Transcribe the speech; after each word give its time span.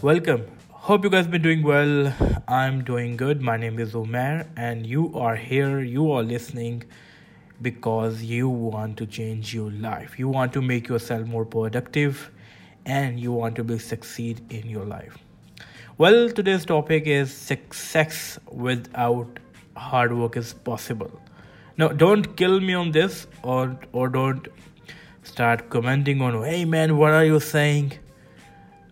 Welcome. 0.00 0.46
Hope 0.70 1.02
you 1.02 1.10
guys 1.10 1.26
been 1.26 1.42
doing 1.42 1.64
well. 1.64 2.14
I'm 2.46 2.84
doing 2.84 3.16
good. 3.16 3.42
My 3.42 3.56
name 3.56 3.80
is 3.80 3.94
Umair, 3.94 4.46
and 4.56 4.86
you 4.86 5.12
are 5.18 5.34
here. 5.34 5.80
You 5.80 6.12
are 6.12 6.22
listening 6.22 6.84
because 7.60 8.22
you 8.22 8.48
want 8.48 8.96
to 8.98 9.06
change 9.06 9.52
your 9.52 9.72
life. 9.72 10.16
You 10.16 10.28
want 10.28 10.52
to 10.52 10.62
make 10.62 10.86
yourself 10.86 11.26
more 11.26 11.44
productive, 11.44 12.30
and 12.86 13.18
you 13.18 13.32
want 13.32 13.56
to 13.56 13.64
be 13.64 13.80
succeed 13.80 14.40
in 14.50 14.68
your 14.68 14.84
life. 14.84 15.18
Well, 15.96 16.30
today's 16.30 16.64
topic 16.64 17.08
is 17.08 17.34
success 17.34 18.38
without 18.52 19.40
hard 19.76 20.16
work 20.16 20.36
is 20.36 20.52
possible. 20.52 21.10
Now, 21.76 21.88
don't 21.88 22.36
kill 22.36 22.60
me 22.60 22.74
on 22.74 22.92
this, 22.92 23.26
or 23.42 23.76
or 23.92 24.08
don't 24.08 24.46
start 25.24 25.70
commenting 25.70 26.22
on. 26.22 26.44
Hey 26.44 26.64
man, 26.64 26.96
what 26.98 27.10
are 27.10 27.24
you 27.24 27.40
saying? 27.40 27.98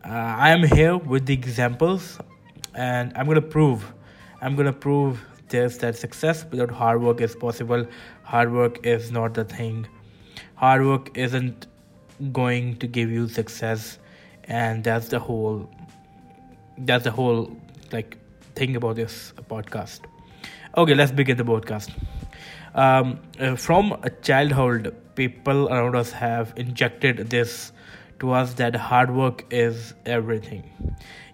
Uh, 0.06 0.34
i 0.46 0.50
am 0.50 0.62
here 0.62 0.96
with 0.96 1.26
the 1.26 1.34
examples 1.34 2.18
and 2.74 3.12
i'm 3.16 3.26
to 3.26 3.42
prove 3.42 3.92
i'm 4.40 4.56
to 4.56 4.72
prove 4.72 5.20
this 5.48 5.76
that 5.78 5.96
success 5.96 6.44
without 6.50 6.70
hard 6.70 7.02
work 7.02 7.20
is 7.20 7.34
possible. 7.34 7.86
Hard 8.22 8.52
work 8.52 8.84
is 8.86 9.10
not 9.12 9.34
the 9.34 9.44
thing. 9.44 9.86
Hard 10.54 10.84
work 10.84 11.16
isn't 11.16 11.66
going 12.32 12.76
to 12.78 12.86
give 12.86 13.10
you 13.10 13.28
success 13.28 13.98
and 14.44 14.82
that's 14.82 15.08
the 15.08 15.18
whole 15.18 15.68
that's 16.78 17.04
the 17.04 17.10
whole 17.10 17.56
like 17.92 18.16
thing 18.54 18.76
about 18.76 18.96
this 18.96 19.32
podcast. 19.50 20.00
Okay 20.76 20.94
let's 20.94 21.12
begin 21.12 21.36
the 21.36 21.44
podcast. 21.44 21.90
Um, 22.74 23.20
uh, 23.40 23.56
from 23.56 23.92
a 24.02 24.10
childhood 24.10 24.94
people 25.14 25.68
around 25.68 25.96
us 25.96 26.12
have 26.12 26.52
injected 26.56 27.30
this 27.30 27.72
to 28.20 28.32
us 28.32 28.54
that 28.54 28.74
hard 28.74 29.14
work 29.14 29.44
is 29.50 29.94
everything. 30.04 30.64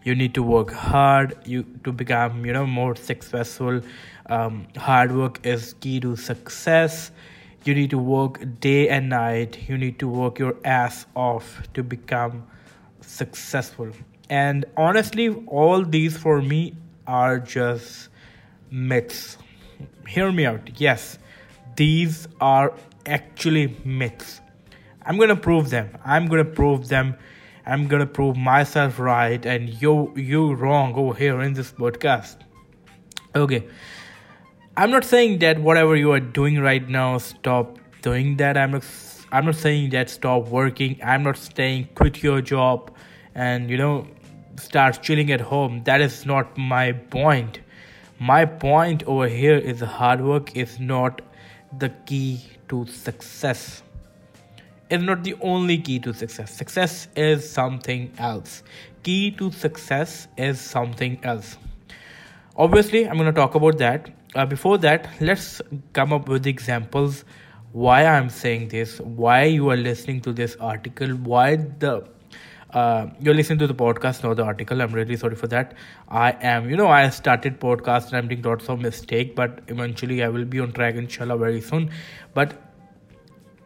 You 0.04 0.14
need 0.14 0.34
to 0.34 0.42
work 0.42 0.72
hard 0.72 1.36
you 1.44 1.64
to 1.84 1.92
become 1.92 2.44
you 2.44 2.52
know 2.52 2.66
more 2.66 2.96
successful. 2.96 3.80
Um, 4.26 4.66
hard 4.76 5.14
work 5.14 5.44
is 5.46 5.74
key 5.80 6.00
to 6.00 6.16
success. 6.16 7.10
You 7.64 7.74
need 7.74 7.90
to 7.90 7.98
work 7.98 8.40
day 8.60 8.88
and 8.88 9.08
night. 9.08 9.68
You 9.68 9.78
need 9.78 9.98
to 10.00 10.08
work 10.08 10.38
your 10.38 10.56
ass 10.64 11.06
off 11.14 11.62
to 11.74 11.82
become 11.82 12.44
successful. 13.00 13.90
And 14.28 14.64
honestly 14.76 15.28
all 15.46 15.84
these 15.84 16.16
for 16.16 16.42
me 16.42 16.74
are 17.06 17.38
just 17.38 18.08
myths. 18.70 19.38
Hear 20.08 20.32
me 20.32 20.46
out. 20.46 20.80
Yes 20.80 21.18
these 21.76 22.28
are 22.40 22.74
actually 23.06 23.76
myths 23.84 24.41
I'm 25.04 25.18
gonna 25.18 25.36
prove 25.36 25.70
them. 25.70 25.90
I'm 26.04 26.26
gonna 26.26 26.44
prove 26.44 26.88
them. 26.88 27.16
I'm 27.66 27.88
gonna 27.88 28.06
prove 28.06 28.36
myself 28.36 28.98
right 28.98 29.44
and 29.44 29.68
you 29.82 30.12
you 30.16 30.54
wrong 30.54 30.94
over 30.94 31.14
here 31.14 31.40
in 31.40 31.54
this 31.54 31.72
podcast. 31.72 32.36
Okay. 33.34 33.66
I'm 34.76 34.90
not 34.90 35.04
saying 35.04 35.40
that 35.40 35.60
whatever 35.60 35.96
you 35.96 36.12
are 36.12 36.20
doing 36.20 36.60
right 36.60 36.88
now, 36.88 37.18
stop 37.18 37.78
doing 38.00 38.36
that. 38.36 38.56
I'm 38.56 38.70
not 38.70 38.84
I'm 39.32 39.46
not 39.46 39.56
saying 39.56 39.90
that 39.90 40.10
stop 40.10 40.48
working. 40.48 40.98
I'm 41.02 41.22
not 41.24 41.36
saying 41.36 41.88
quit 41.94 42.22
your 42.22 42.40
job 42.40 42.90
and 43.34 43.70
you 43.70 43.76
know 43.76 44.06
start 44.56 45.02
chilling 45.02 45.32
at 45.32 45.40
home. 45.40 45.82
That 45.84 46.00
is 46.00 46.24
not 46.26 46.56
my 46.56 46.92
point. 46.92 47.60
My 48.20 48.44
point 48.44 49.02
over 49.04 49.26
here 49.26 49.56
is 49.56 49.80
hard 49.80 50.20
work 50.20 50.56
is 50.56 50.78
not 50.78 51.22
the 51.78 51.88
key 52.06 52.40
to 52.68 52.86
success 52.86 53.82
is 54.92 55.02
not 55.02 55.24
the 55.24 55.34
only 55.40 55.78
key 55.78 55.98
to 56.00 56.12
success. 56.12 56.54
Success 56.54 57.08
is 57.16 57.48
something 57.48 58.12
else. 58.18 58.62
Key 59.02 59.30
to 59.32 59.50
success 59.50 60.28
is 60.36 60.60
something 60.60 61.18
else. 61.24 61.56
Obviously, 62.56 63.08
I'm 63.08 63.16
going 63.16 63.26
to 63.26 63.40
talk 63.40 63.54
about 63.54 63.78
that. 63.78 64.10
Uh, 64.34 64.46
before 64.46 64.78
that, 64.78 65.08
let's 65.20 65.62
come 65.92 66.12
up 66.12 66.28
with 66.28 66.46
examples 66.46 67.24
why 67.72 68.04
I'm 68.04 68.28
saying 68.28 68.68
this, 68.68 69.00
why 69.00 69.44
you 69.44 69.70
are 69.70 69.76
listening 69.76 70.20
to 70.22 70.32
this 70.32 70.56
article, 70.56 71.08
why 71.08 71.56
the 71.56 72.06
uh, 72.72 73.06
you're 73.20 73.34
listening 73.34 73.58
to 73.58 73.66
the 73.66 73.74
podcast, 73.74 74.22
not 74.22 74.36
the 74.36 74.44
article. 74.44 74.80
I'm 74.80 74.92
really 74.92 75.16
sorry 75.16 75.34
for 75.36 75.46
that. 75.48 75.74
I 76.08 76.32
am, 76.40 76.70
you 76.70 76.76
know, 76.76 76.88
I 76.88 77.08
started 77.10 77.60
podcast 77.60 78.06
and 78.08 78.16
I'm 78.16 78.28
doing 78.28 78.42
lots 78.42 78.68
of 78.68 78.80
mistake, 78.80 79.34
but 79.36 79.60
eventually 79.68 80.22
I 80.22 80.28
will 80.28 80.46
be 80.46 80.58
on 80.60 80.72
track, 80.72 80.94
inshallah, 80.94 81.36
very 81.36 81.60
soon. 81.60 81.90
But 82.32 82.54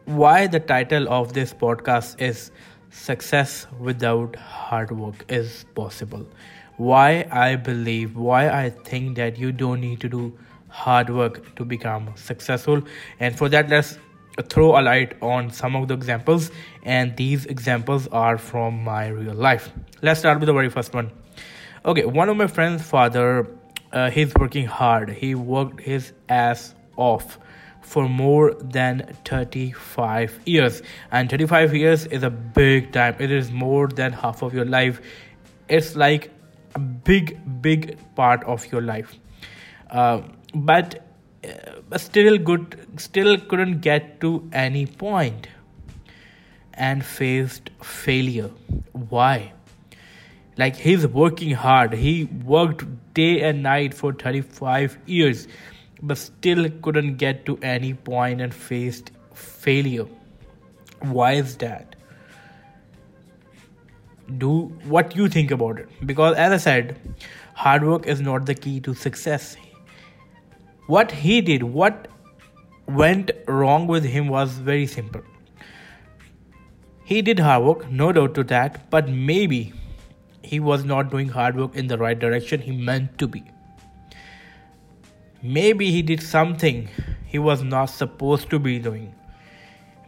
why 0.07 0.47
the 0.47 0.59
title 0.59 1.05
of 1.09 1.33
this 1.33 1.53
podcast 1.53 2.21
is 2.21 2.49
Success 2.91 3.67
Without 3.77 4.37
Hard 4.37 4.89
Work 4.89 5.25
is 5.27 5.65
Possible. 5.75 6.25
Why 6.77 7.27
I 7.29 7.57
believe, 7.57 8.15
why 8.15 8.47
I 8.47 8.69
think 8.69 9.17
that 9.17 9.37
you 9.37 9.51
don't 9.51 9.81
need 9.81 9.99
to 9.99 10.07
do 10.07 10.39
hard 10.69 11.09
work 11.09 11.53
to 11.57 11.65
become 11.65 12.13
successful. 12.15 12.81
And 13.19 13.37
for 13.37 13.49
that, 13.49 13.67
let's 13.67 13.97
throw 14.47 14.79
a 14.79 14.81
light 14.81 15.21
on 15.21 15.51
some 15.51 15.75
of 15.75 15.89
the 15.89 15.93
examples. 15.93 16.51
And 16.83 17.13
these 17.17 17.45
examples 17.47 18.07
are 18.07 18.37
from 18.37 18.81
my 18.85 19.09
real 19.09 19.35
life. 19.35 19.73
Let's 20.01 20.21
start 20.21 20.39
with 20.39 20.47
the 20.47 20.53
very 20.53 20.69
first 20.69 20.93
one. 20.93 21.11
Okay, 21.83 22.05
one 22.05 22.29
of 22.29 22.37
my 22.37 22.47
friend's 22.47 22.81
father, 22.81 23.45
uh, 23.91 24.09
he's 24.09 24.33
working 24.35 24.67
hard. 24.67 25.09
He 25.09 25.35
worked 25.35 25.81
his 25.81 26.13
ass 26.29 26.75
off 26.95 27.39
for 27.81 28.07
more 28.09 28.53
than 28.55 29.15
35 29.25 30.39
years. 30.45 30.81
And 31.11 31.29
35 31.29 31.75
years 31.75 32.05
is 32.07 32.23
a 32.23 32.29
big 32.29 32.91
time. 32.91 33.15
It 33.19 33.31
is 33.31 33.51
more 33.51 33.87
than 33.87 34.11
half 34.11 34.41
of 34.41 34.53
your 34.53 34.65
life. 34.65 35.01
It's 35.69 35.95
like 35.95 36.31
a 36.75 36.79
big 36.79 37.37
big 37.61 37.97
part 38.15 38.43
of 38.43 38.65
your 38.71 38.81
life. 38.81 39.15
Uh, 39.89 40.21
but 40.53 41.03
uh, 41.43 41.97
still 41.97 42.37
good 42.37 42.75
still 42.97 43.37
couldn't 43.37 43.79
get 43.81 44.19
to 44.21 44.49
any 44.51 44.85
point 44.85 45.47
and 46.73 47.05
faced 47.05 47.69
failure. 47.81 48.51
Why? 48.91 49.53
Like 50.57 50.75
he's 50.75 51.07
working 51.07 51.51
hard. 51.51 51.93
He 51.93 52.25
worked 52.25 52.85
day 53.13 53.41
and 53.41 53.63
night 53.63 53.93
for 53.93 54.13
35 54.13 54.97
years 55.05 55.47
but 56.01 56.17
still 56.17 56.69
couldn't 56.81 57.15
get 57.17 57.45
to 57.45 57.57
any 57.61 57.93
point 57.93 58.41
and 58.41 58.53
faced 58.53 59.11
failure. 59.33 60.05
Why 61.01 61.33
is 61.33 61.57
that? 61.57 61.95
Do 64.37 64.65
what 64.85 65.15
you 65.15 65.29
think 65.29 65.51
about 65.51 65.79
it. 65.79 65.89
Because, 66.05 66.35
as 66.35 66.51
I 66.51 66.57
said, 66.57 67.15
hard 67.53 67.83
work 67.83 68.05
is 68.05 68.21
not 68.21 68.45
the 68.45 68.55
key 68.55 68.79
to 68.81 68.93
success. 68.93 69.55
What 70.87 71.11
he 71.11 71.41
did, 71.41 71.63
what 71.63 72.07
went 72.87 73.31
wrong 73.47 73.87
with 73.87 74.03
him 74.03 74.27
was 74.27 74.51
very 74.53 74.87
simple. 74.87 75.21
He 77.03 77.21
did 77.21 77.39
hard 77.39 77.63
work, 77.63 77.89
no 77.89 78.11
doubt 78.11 78.35
to 78.35 78.43
that, 78.45 78.89
but 78.89 79.09
maybe 79.09 79.73
he 80.43 80.59
was 80.59 80.83
not 80.83 81.09
doing 81.09 81.29
hard 81.29 81.55
work 81.57 81.75
in 81.75 81.87
the 81.87 81.97
right 81.97 82.17
direction 82.17 82.61
he 82.61 82.71
meant 82.71 83.17
to 83.17 83.27
be 83.27 83.43
Maybe 85.41 85.91
he 85.91 86.01
did 86.01 86.21
something 86.21 86.89
he 87.25 87.39
was 87.39 87.63
not 87.63 87.85
supposed 87.85 88.49
to 88.49 88.59
be 88.59 88.79
doing. 88.79 89.13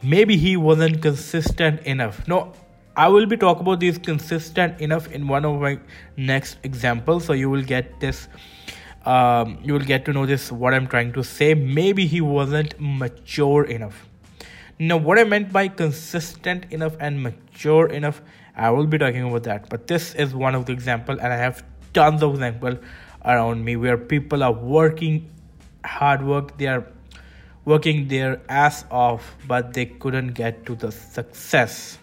Maybe 0.01 0.37
he 0.37 0.55
wasn't 0.57 1.01
consistent 1.01 1.81
enough. 1.81 2.27
No, 2.27 2.53
I 2.95 3.07
will 3.09 3.25
be 3.25 3.37
talking 3.37 3.61
about 3.61 3.79
this 3.81 3.97
consistent 3.97 4.79
enough 4.81 5.11
in 5.11 5.27
one 5.27 5.45
of 5.45 5.59
my 5.61 5.79
next 6.17 6.57
examples. 6.63 7.25
So 7.25 7.33
you 7.33 7.49
will 7.49 7.61
get 7.61 7.99
this. 7.99 8.27
Um, 9.05 9.59
you 9.63 9.73
will 9.73 9.87
get 9.91 10.05
to 10.05 10.13
know 10.13 10.25
this. 10.25 10.51
What 10.51 10.73
I'm 10.73 10.87
trying 10.87 11.13
to 11.13 11.23
say. 11.23 11.53
Maybe 11.53 12.05
he 12.07 12.21
wasn't 12.21 12.75
mature 12.79 13.65
enough. 13.65 14.05
Now, 14.79 14.95
what 14.95 15.19
I 15.19 15.25
meant 15.25 15.51
by 15.51 15.67
consistent 15.67 16.71
enough 16.71 16.95
and 17.01 17.21
mature 17.21 17.87
enough, 17.87 18.21
I 18.55 18.69
will 18.69 18.87
be 18.87 18.97
talking 18.97 19.23
about 19.23 19.43
that. 19.43 19.69
But 19.69 19.87
this 19.87 20.15
is 20.15 20.33
one 20.33 20.55
of 20.55 20.65
the 20.65 20.71
example, 20.71 21.19
and 21.19 21.33
I 21.33 21.35
have 21.35 21.63
tons 21.93 22.23
of 22.23 22.33
example 22.33 22.77
around 23.25 23.63
me 23.63 23.75
where 23.75 23.97
people 23.97 24.43
are 24.43 24.51
working 24.51 25.29
hard 25.85 26.23
work 26.25 26.57
they 26.57 26.67
are 26.67 26.85
working 27.65 28.07
their 28.07 28.41
ass 28.49 28.85
off 28.89 29.35
but 29.47 29.73
they 29.73 29.85
couldn't 29.85 30.29
get 30.29 30.65
to 30.65 30.75
the 30.75 30.91
success. 30.91 31.97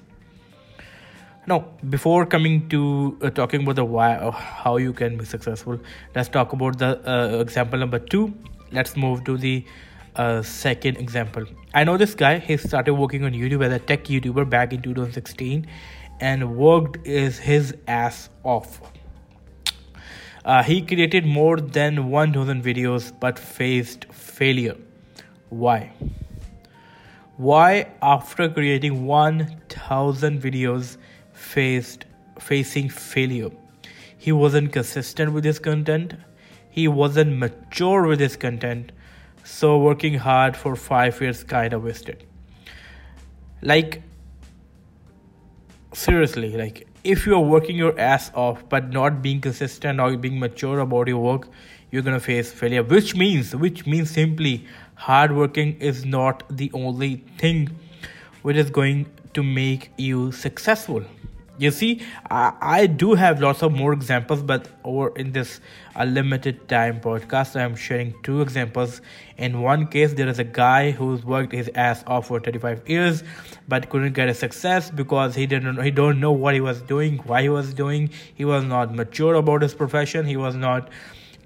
Now 1.47 1.65
before 1.89 2.27
coming 2.27 2.69
to 2.71 3.19
uh, 3.23 3.31
talking 3.31 3.63
about 3.63 3.77
the 3.77 3.85
why 3.85 4.19
or 4.19 4.33
how 4.33 4.77
you 4.77 4.93
can 4.93 5.17
be 5.17 5.25
successful 5.25 5.79
let's 6.15 6.29
talk 6.29 6.53
about 6.53 6.79
the 6.79 6.93
uh, 7.09 7.39
example 7.41 7.79
number 7.79 7.99
two. 7.99 8.35
Let's 8.73 8.97
move 8.97 9.25
to 9.25 9.37
the 9.37 9.65
uh, 10.17 10.43
second 10.43 10.97
example. 10.97 11.45
I 11.73 11.85
know 11.85 11.97
this 11.97 12.15
guy 12.15 12.39
he 12.39 12.57
started 12.57 12.95
working 12.95 13.25
on 13.25 13.33
youtube 13.33 13.65
as 13.65 13.73
a 13.73 13.79
tech 13.79 14.05
youtuber 14.05 14.49
back 14.49 14.73
in 14.73 14.83
2016 14.83 15.67
and 16.21 16.57
worked 16.57 17.07
is 17.07 17.39
his 17.39 17.75
ass 17.87 18.31
off 18.43 18.81
uh, 20.46 20.62
he 20.62 20.81
created 20.81 21.26
more 21.26 21.60
than 21.60 22.08
1000 22.08 22.62
videos 22.62 23.12
but 23.20 23.38
faced 23.38 24.06
failure. 24.12 24.76
Why? 25.50 25.93
Why, 27.37 27.88
after 28.00 28.48
creating 28.48 29.04
1000 29.04 30.40
videos, 30.40 30.96
faced 31.34 32.06
facing 32.40 32.88
failure? 32.88 33.50
he 34.26 34.32
wasn't 34.32 34.72
consistent 34.72 35.32
with 35.32 35.44
his 35.44 35.58
content 35.66 36.14
he 36.76 36.87
wasn't 37.00 37.37
mature 37.43 38.06
with 38.06 38.19
his 38.19 38.37
content 38.44 38.90
so 39.44 39.78
working 39.78 40.14
hard 40.25 40.56
for 40.62 40.75
five 40.84 41.20
years 41.20 41.43
kind 41.52 41.76
of 41.76 41.84
wasted 41.88 42.25
like 43.72 44.02
seriously 45.93 46.50
like 46.62 46.81
if 47.14 47.25
you're 47.26 47.49
working 47.55 47.76
your 47.76 47.99
ass 47.99 48.31
off 48.35 48.62
but 48.69 48.91
not 48.91 49.23
being 49.23 49.41
consistent 49.41 50.00
or 50.00 50.17
being 50.17 50.38
mature 50.38 50.81
about 50.81 51.08
your 51.08 51.23
work 51.23 51.49
you're 51.91 52.03
gonna 52.03 52.20
face 52.20 52.50
failure. 52.53 52.82
Which 52.82 53.14
means 53.17 53.55
which 53.55 53.87
means 53.87 54.11
simply 54.11 54.67
hard 54.94 55.35
working 55.37 55.76
is 55.81 56.05
not 56.05 56.43
the 56.50 56.70
only 56.75 57.25
thing 57.38 57.70
which 58.43 58.56
is 58.56 58.70
going 58.70 59.06
to 59.35 59.43
make 59.43 59.91
you 59.97 60.32
successful 60.32 61.05
you 61.58 61.70
see 61.70 62.03
I, 62.31 62.53
I 62.61 62.87
do 62.87 63.14
have 63.14 63.41
lots 63.41 63.62
of 63.62 63.73
more 63.73 63.93
examples 63.93 64.43
but 64.43 64.69
over 64.85 65.17
in 65.17 65.32
this 65.32 65.61
a 65.94 66.05
limited 66.05 66.69
time 66.69 67.00
podcast 67.00 67.58
i 67.58 67.62
am 67.62 67.75
sharing 67.75 68.14
two 68.23 68.41
examples. 68.43 69.00
In 69.38 69.61
one 69.61 69.87
case 69.87 70.14
there 70.14 70.29
is 70.29 70.38
a 70.38 70.44
guy 70.44 70.91
who's 70.91 71.25
worked 71.25 71.53
his 71.53 71.70
ass 71.75 72.03
off 72.06 72.29
for 72.29 72.41
35 72.41 72.88
years 72.88 73.23
but 73.69 73.88
couldn't 73.91 74.14
get 74.14 74.29
a 74.29 74.35
success 74.35 74.91
because 74.91 75.35
he 75.35 75.47
didn't 75.47 75.82
he 75.82 75.91
don't 75.91 76.20
know 76.20 76.32
what 76.32 76.55
he 76.55 76.61
was 76.61 76.81
doing 76.82 77.19
why 77.19 77.43
he 77.43 77.49
was 77.49 77.75
doing. 77.75 78.11
He 78.35 78.44
was 78.44 78.64
not 78.64 78.94
mature 78.94 79.35
about 79.35 79.62
his 79.62 79.75
profession. 79.75 80.26
He 80.26 80.37
was 80.37 80.55
not 80.55 80.88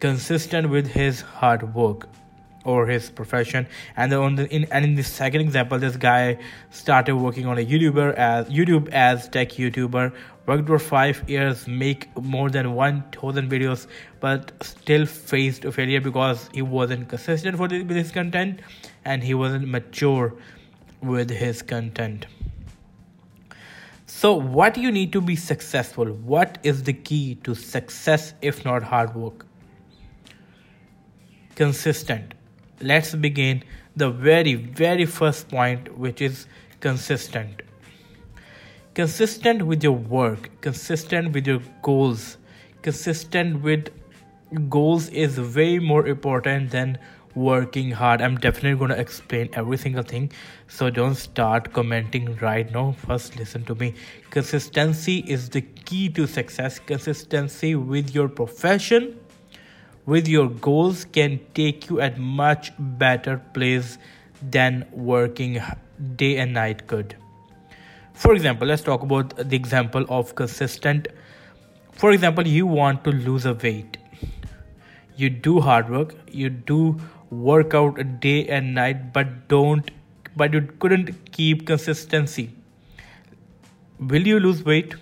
consistent 0.01 0.71
with 0.71 0.87
his 0.87 1.21
hard 1.21 1.75
work 1.75 2.09
or 2.65 2.87
his 2.87 3.11
profession. 3.11 3.67
And 3.97 4.13
on 4.13 4.35
the 4.35 4.55
in 4.55 4.65
and 4.71 4.85
in 4.85 4.95
the 4.95 5.03
second 5.03 5.41
example 5.41 5.79
this 5.79 5.97
guy 5.97 6.39
started 6.71 7.17
working 7.17 7.47
on 7.47 7.59
a 7.59 7.65
youtuber 7.65 8.15
as 8.15 8.49
youtube 8.49 8.89
as 8.91 9.29
tech 9.29 9.51
youtuber. 9.51 10.13
Worked 10.47 10.67
for 10.67 10.79
five 10.79 11.29
years 11.29 11.69
make 11.69 12.09
more 12.17 12.51
than 12.51 12.75
1000 12.75 13.49
videos 13.49 13.87
but 14.19 14.53
still 14.63 15.07
faced 15.07 15.65
failure 15.65 16.01
because 16.01 16.51
he 16.53 16.61
wasn't 16.61 17.09
consistent 17.09 17.57
for 17.57 17.69
the, 17.69 17.83
with 17.85 17.97
his 17.97 18.11
content 18.11 18.61
and 19.05 19.23
he 19.23 19.33
wasn't 19.33 19.69
mature 19.69 20.35
with 21.03 21.31
his 21.31 21.63
content. 21.63 22.27
So 24.07 24.35
what 24.35 24.77
you 24.77 24.91
need 24.91 25.13
to 25.13 25.21
be 25.21 25.37
successful? 25.37 26.07
What 26.07 26.59
is 26.65 26.83
the 26.83 26.93
key 26.93 27.37
to 27.45 27.55
success 27.55 28.35
if 28.43 28.65
not 28.65 28.83
hard 28.83 29.15
work? 29.15 29.47
Consistent 31.55 32.35
let's 32.81 33.15
begin 33.15 33.63
the 33.97 34.11
very, 34.11 34.55
very 34.55 35.05
first 35.05 35.49
point, 35.49 35.97
which 35.99 36.21
is 36.21 36.47
consistent. 36.81 37.63
Consistent 38.95 39.63
with 39.67 39.83
your 39.83 39.93
work, 39.93 40.51
consistent 40.61 41.33
with 41.33 41.47
your 41.47 41.61
goals, 41.83 42.39
consistent 42.83 43.63
with 43.63 43.89
goals 44.69 45.09
is 45.11 45.39
way 45.55 45.79
more 45.79 46.07
important 46.07 46.71
than 46.71 46.99
working 47.35 47.93
hard. 47.93 48.21
I'm 48.21 48.37
definitely 48.37 48.77
going 48.77 48.91
to 48.91 48.99
explain 48.99 49.49
every 49.53 49.77
single 49.77 50.03
thing. 50.03 50.33
So 50.67 50.91
don't 50.91 51.15
start 51.15 51.73
commenting 51.73 52.37
right 52.39 52.71
now. 52.73 52.93
First, 52.93 53.37
listen 53.37 53.65
to 53.67 53.75
me. 53.77 53.95
Consistency 54.31 55.19
is 55.29 55.49
the 55.49 55.61
key 55.61 56.09
to 56.11 56.27
success. 56.27 56.81
Consistency 56.81 57.77
with 57.77 58.15
your 58.15 58.29
profession 58.29 59.20
with 60.11 60.29
your 60.35 60.49
goals 60.67 61.05
can 61.17 61.39
take 61.55 61.89
you 61.89 62.01
at 62.07 62.19
much 62.19 62.73
better 63.01 63.37
place 63.57 63.97
than 64.57 64.85
working 64.93 65.59
day 66.17 66.37
and 66.45 66.55
night 66.55 66.87
could. 66.93 67.17
For 68.15 68.35
example 68.35 68.67
let's 68.67 68.83
talk 68.83 69.03
about 69.03 69.37
the 69.37 69.57
example 69.57 70.07
of 70.09 70.35
consistent. 70.35 71.09
For 71.93 72.13
example 72.13 72.49
you 72.49 72.67
want 72.67 73.05
to 73.05 73.13
lose 73.13 73.47
a 73.47 73.55
weight. 73.55 73.99
You 75.17 75.31
do 75.31 75.61
hard 75.61 75.91
work 75.91 76.15
you 76.43 76.51
do 76.51 76.99
work 77.31 77.75
out 77.75 78.01
day 78.21 78.47
and 78.47 78.75
night 78.75 79.13
but 79.13 79.35
don't 79.49 79.91
but 80.37 80.53
you 80.53 80.63
couldn't 80.81 81.33
keep 81.33 81.67
consistency. 81.67 82.51
Will 84.01 84.27
you 84.27 84.41
lose 84.41 84.65
weight? 84.65 84.95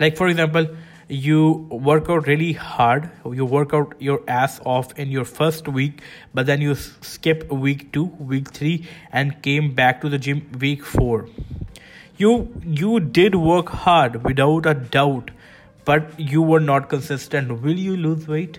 Like 0.00 0.16
for 0.16 0.28
example 0.28 0.66
you 1.12 1.40
work 1.88 2.08
out 2.08 2.26
really 2.26 2.52
hard 2.52 3.10
you 3.40 3.44
work 3.44 3.74
out 3.74 3.94
your 3.98 4.20
ass 4.26 4.60
off 4.64 4.98
in 4.98 5.10
your 5.10 5.24
first 5.24 5.68
week 5.68 6.00
but 6.32 6.46
then 6.46 6.60
you 6.60 6.74
skip 6.74 7.46
week 7.52 7.92
2 7.92 8.04
week 8.32 8.50
3 8.60 8.86
and 9.12 9.42
came 9.42 9.74
back 9.74 10.00
to 10.00 10.08
the 10.08 10.18
gym 10.26 10.42
week 10.66 10.86
4 10.94 11.28
you 12.16 12.32
you 12.82 12.98
did 13.20 13.34
work 13.34 13.68
hard 13.84 14.24
without 14.24 14.66
a 14.72 14.74
doubt 14.96 15.30
but 15.84 16.18
you 16.18 16.42
were 16.42 16.60
not 16.60 16.88
consistent. 16.88 17.62
Will 17.62 17.78
you 17.78 17.96
lose 17.96 18.28
weight? 18.28 18.58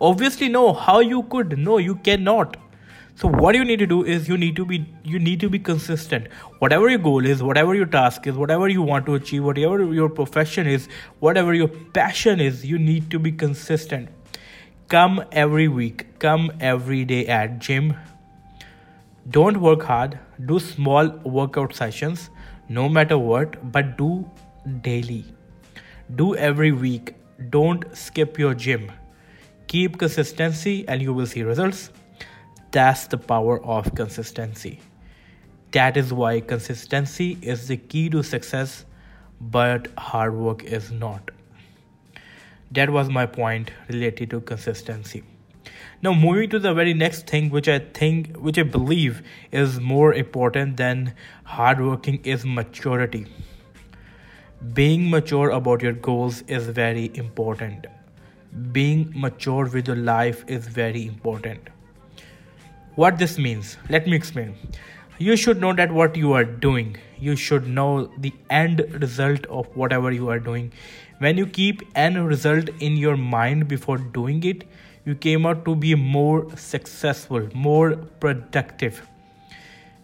Obviously 0.00 0.48
no. 0.48 0.72
How 0.72 1.00
you 1.00 1.22
could? 1.24 1.58
No 1.58 1.78
you 1.78 1.96
cannot 1.96 2.56
so 3.20 3.28
what 3.28 3.54
you 3.54 3.66
need 3.66 3.80
to 3.80 3.86
do 3.86 4.02
is 4.02 4.28
you 4.28 4.36
need 4.38 4.56
to 4.56 4.64
be 4.64 4.76
you 5.04 5.18
need 5.18 5.40
to 5.40 5.48
be 5.50 5.58
consistent. 5.58 6.28
Whatever 6.58 6.88
your 6.88 7.00
goal 7.06 7.26
is 7.32 7.42
whatever 7.42 7.74
your 7.74 7.88
task 7.96 8.26
is 8.26 8.38
whatever 8.42 8.68
you 8.74 8.80
want 8.80 9.04
to 9.08 9.16
achieve 9.16 9.44
whatever 9.44 9.92
your 9.98 10.08
profession 10.08 10.66
is 10.66 10.88
whatever 11.18 11.52
your 11.52 11.68
passion 11.98 12.40
is 12.40 12.64
you 12.64 12.78
need 12.78 13.10
to 13.10 13.18
be 13.18 13.30
consistent. 13.30 14.08
Come 14.88 15.22
every 15.32 15.68
week 15.68 16.06
come 16.18 16.50
every 16.60 17.04
day 17.04 17.26
at 17.26 17.58
gym. 17.58 17.94
Don't 19.28 19.60
work 19.68 19.82
hard 19.82 20.18
do 20.46 20.58
small 20.58 21.14
workout 21.36 21.74
sessions 21.74 22.30
no 22.70 22.88
matter 22.88 23.18
what 23.18 23.62
but 23.70 23.98
do 23.98 24.10
daily. 24.90 25.24
Do 26.16 26.34
every 26.36 26.72
week 26.72 27.14
don't 27.50 27.84
skip 27.94 28.38
your 28.38 28.54
gym. 28.54 28.90
Keep 29.66 29.98
consistency 29.98 30.84
and 30.88 31.02
you 31.02 31.12
will 31.12 31.26
see 31.26 31.42
results 31.42 31.90
that's 32.72 33.06
the 33.08 33.18
power 33.18 33.62
of 33.64 33.94
consistency. 33.94 34.80
That 35.72 35.96
is 35.96 36.12
why 36.12 36.40
consistency 36.40 37.38
is 37.42 37.68
the 37.68 37.76
key 37.76 38.08
to 38.10 38.22
success, 38.22 38.84
but 39.40 39.88
hard 39.98 40.34
work 40.34 40.64
is 40.64 40.90
not. 40.90 41.30
That 42.70 42.90
was 42.90 43.08
my 43.08 43.26
point 43.26 43.72
related 43.88 44.30
to 44.30 44.40
consistency. 44.40 45.24
Now, 46.02 46.14
moving 46.14 46.48
to 46.50 46.58
the 46.58 46.72
very 46.72 46.94
next 46.94 47.26
thing, 47.26 47.50
which 47.50 47.68
I 47.68 47.80
think, 47.80 48.36
which 48.36 48.58
I 48.58 48.62
believe 48.62 49.22
is 49.52 49.80
more 49.80 50.14
important 50.14 50.76
than 50.76 51.14
hard 51.44 51.80
working, 51.80 52.20
is 52.24 52.44
maturity. 52.44 53.26
Being 54.74 55.10
mature 55.10 55.50
about 55.50 55.82
your 55.82 55.92
goals 55.92 56.42
is 56.42 56.66
very 56.66 57.10
important. 57.14 57.86
Being 58.72 59.12
mature 59.14 59.66
with 59.66 59.88
your 59.88 59.96
life 59.96 60.44
is 60.48 60.66
very 60.66 61.06
important 61.06 61.68
what 63.00 63.18
this 63.18 63.38
means. 63.38 63.76
Let 63.88 64.06
me 64.06 64.16
explain. 64.16 64.54
You 65.18 65.36
should 65.36 65.60
know 65.60 65.72
that 65.74 65.92
what 65.92 66.16
you 66.16 66.32
are 66.32 66.44
doing. 66.44 66.96
You 67.18 67.36
should 67.36 67.66
know 67.66 68.10
the 68.18 68.32
end 68.50 68.80
result 69.00 69.46
of 69.46 69.74
whatever 69.76 70.12
you 70.12 70.28
are 70.28 70.38
doing. 70.38 70.72
When 71.18 71.36
you 71.36 71.46
keep 71.46 71.82
end 71.94 72.26
result 72.26 72.68
in 72.80 72.96
your 72.96 73.16
mind 73.16 73.68
before 73.68 73.98
doing 73.98 74.42
it 74.44 74.64
you 75.04 75.14
came 75.14 75.46
out 75.46 75.64
to 75.64 75.74
be 75.74 75.94
more 75.94 76.46
successful 76.56 77.48
more 77.54 77.96
productive. 78.24 79.02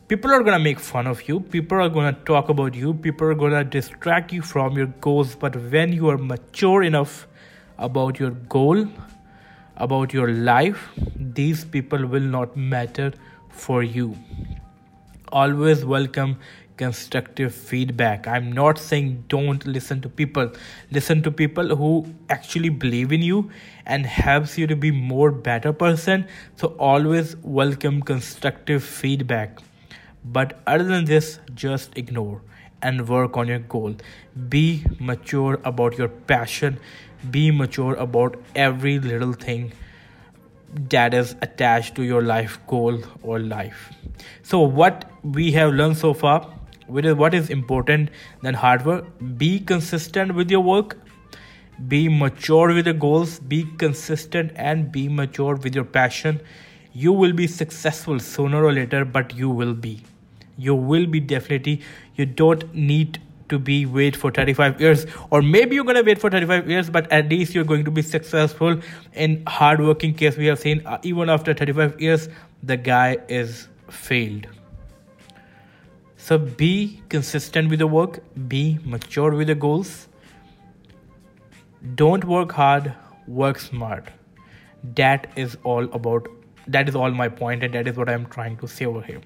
People 0.09 0.31
are 0.33 0.43
gonna 0.43 0.59
make 0.59 0.79
fun 0.79 1.07
of 1.07 1.29
you. 1.29 1.41
People 1.41 1.81
are 1.83 1.89
gonna 1.89 2.17
talk 2.31 2.49
about 2.49 2.75
you. 2.75 2.95
People 2.95 3.29
are 3.29 3.35
gonna 3.35 3.65
distract 3.65 4.33
you 4.33 4.41
from 4.41 4.77
your 4.77 4.87
goals. 5.07 5.35
But 5.35 5.57
when 5.73 5.93
you 5.93 6.09
are 6.09 6.17
mature 6.17 6.83
enough 6.83 7.27
about 7.79 8.21
your 8.21 8.31
goal 8.31 8.87
about 9.77 10.13
your 10.13 10.33
life, 10.33 10.89
these 11.17 11.65
people 11.65 12.07
will 12.07 12.21
not 12.21 12.57
matter 12.57 13.13
for 13.51 13.83
you. 13.83 14.17
Always 15.33 15.85
welcome 15.85 16.39
constructive 16.77 17.55
feedback. 17.55 18.27
I'm 18.27 18.53
not 18.53 18.79
saying 18.79 19.25
don't 19.29 19.67
listen 19.67 20.01
to 20.03 20.09
people. 20.09 20.53
Listen 20.91 21.23
to 21.23 21.31
people 21.31 21.75
who 21.75 22.07
actually 22.29 22.69
believe 22.69 23.13
in 23.13 23.23
you 23.23 23.51
and 23.87 24.07
helps 24.07 24.59
you 24.59 24.67
to 24.67 24.77
be 24.77 24.91
more 24.91 25.31
better 25.31 25.73
person. 25.73 26.27
So 26.57 26.69
always 26.79 27.37
welcome 27.37 28.03
constructive 28.03 28.85
feedback. 28.85 29.59
But 30.25 30.61
other 30.67 30.85
than 30.85 31.05
this, 31.05 31.39
just 31.55 31.97
ignore 31.97 32.43
and 32.83 33.09
work 33.09 33.37
on 33.37 33.49
your 33.49 33.59
goal. 33.59 33.97
Be 34.49 34.85
mature 35.01 35.61
about 35.65 35.97
your 35.97 36.09
passion 36.09 36.79
be 37.31 37.51
mature 37.51 37.95
about 37.95 38.37
every 38.55 38.99
little 38.99 39.33
thing 39.33 39.73
that 40.91 41.15
is 41.15 41.35
attached 41.43 41.95
to 41.95 42.03
your 42.03 42.23
life 42.23 42.59
goal 42.67 43.01
or 43.23 43.39
life. 43.39 43.93
So 44.43 44.61
what 44.61 45.11
we 45.23 45.53
have 45.53 45.73
learned 45.73 45.97
so 45.97 46.13
far 46.15 46.53
which 46.87 47.05
is 47.05 47.15
what 47.15 47.35
is 47.35 47.51
important 47.51 48.11
than 48.43 48.55
hard 48.55 48.85
work? 48.87 49.07
Be 49.37 49.59
consistent 49.59 50.35
with 50.35 50.51
your 50.51 50.61
work. 50.61 50.99
Be 51.89 52.09
mature 52.09 52.73
with 52.73 52.87
your 52.87 52.95
goals. 52.95 53.41
Be 53.41 53.65
consistent 53.77 54.53
and 54.55 54.93
be 54.93 55.09
mature 55.09 55.57
with 55.57 55.75
your 55.75 55.85
passion. 55.85 56.41
You 56.93 57.13
will 57.13 57.33
be 57.33 57.47
successful 57.47 58.21
sooner 58.21 58.65
or 58.65 58.73
later 58.73 59.05
but 59.05 59.35
you 59.35 59.51
will 59.51 59.75
be. 59.75 60.03
You 60.57 60.75
will 60.75 61.07
be 61.07 61.21
definitely 61.21 61.83
you 62.15 62.25
don't 62.25 62.73
need 62.75 63.21
to 63.49 63.59
be 63.59 63.87
wait 63.87 64.17
for 64.17 64.31
35 64.31 64.81
years 64.81 65.07
or 65.31 65.43
maybe 65.43 65.75
you're 65.75 65.85
going 65.85 65.97
to 65.97 66.03
wait 66.03 66.21
for 66.21 66.31
35 66.31 66.69
years 66.71 66.91
but 66.91 67.11
at 67.13 67.29
least 67.29 67.55
you're 67.55 67.65
going 67.65 67.85
to 67.85 67.91
be 67.91 68.03
successful 68.03 68.81
in 69.15 69.43
hard 69.47 69.81
working 69.81 70.15
case. 70.15 70.37
We 70.37 70.47
have 70.47 70.59
seen 70.59 70.87
uh, 70.87 70.99
even 71.03 71.31
after 71.31 71.55
35 71.55 72.01
years 72.01 72.29
the 72.63 72.77
guy 72.77 73.19
is 73.29 73.69
failed. 73.91 74.47
So 76.17 76.39
be 76.39 77.03
consistent 77.09 77.71
with 77.71 77.79
the 77.79 77.87
work 77.87 78.21
be 78.49 78.79
mature 78.85 79.35
with 79.35 79.47
the 79.49 79.55
goals. 79.55 80.09
Don't 81.95 82.25
work 82.25 82.53
hard 82.53 82.93
work 83.27 83.59
smart. 83.59 84.09
That 84.95 85.29
is 85.37 85.57
all 85.63 85.85
about 85.93 86.29
that 86.69 86.89
is 86.89 86.97
all 86.97 87.11
my 87.11 87.29
point 87.29 87.63
and 87.63 87.73
that 87.75 87.87
is 87.87 87.97
what 87.97 88.09
i'm 88.09 88.27
trying 88.27 88.57
to 88.59 88.67
say 88.67 88.87
over 88.87 89.01
here. 89.01 89.21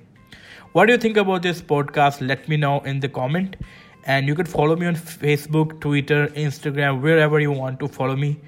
What 0.72 0.86
do 0.86 0.92
you 0.92 0.98
think 0.98 1.16
about 1.16 1.42
this 1.42 1.60
podcast? 1.60 2.24
Let 2.26 2.48
me 2.48 2.56
know 2.56 2.80
in 2.80 3.00
the 3.00 3.08
comment 3.08 3.56
and 4.04 4.26
you 4.26 4.34
can 4.34 4.46
follow 4.46 4.76
me 4.76 4.86
on 4.86 4.94
facebook 4.94 5.80
twitter 5.80 6.28
instagram 6.28 7.00
wherever 7.00 7.38
you 7.40 7.52
want 7.52 7.78
to 7.80 7.88
follow 7.88 8.16
me. 8.16 8.40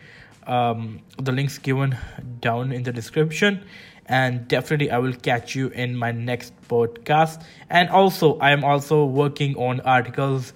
Um, 0.47 1.01
the 1.19 1.31
links 1.31 1.59
given 1.59 1.97
down 2.41 2.73
in 2.73 2.83
the 2.83 2.93
description. 2.93 3.65
And 4.07 4.49
definitely 4.49 4.91
i 4.91 4.99
will 4.99 5.13
catch 5.13 5.55
you 5.55 5.69
in 5.69 5.97
my 5.97 6.11
next 6.11 6.53
podcast. 6.69 7.43
And 7.71 7.89
also 7.91 8.39
i 8.39 8.51
am 8.51 8.65
also 8.65 9.05
working 9.05 9.57
on 9.57 9.81
articles. 9.81 10.53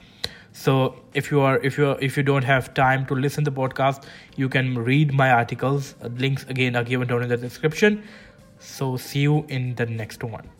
So 0.52 0.96
if 1.14 1.30
you 1.30 1.40
are 1.40 1.58
if 1.58 1.78
you 1.78 1.88
are 1.88 1.98
if 2.00 2.16
you 2.16 2.22
don't 2.22 2.44
have 2.44 2.72
time 2.74 3.06
to 3.06 3.14
listen 3.14 3.44
to 3.44 3.50
the 3.50 3.56
podcast 3.56 4.04
you 4.36 4.48
can 4.48 4.74
read 4.78 5.12
my 5.12 5.30
articles. 5.30 5.94
Links 6.02 6.44
again 6.48 6.74
are 6.74 6.84
given 6.84 7.08
down 7.08 7.22
in 7.22 7.28
the 7.28 7.36
description. 7.36 8.02
So 8.58 8.96
see 8.96 9.20
you 9.20 9.44
in 9.48 9.74
the 9.74 9.86
next 9.86 10.24
one 10.24 10.55